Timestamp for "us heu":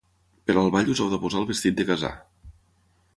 0.93-1.11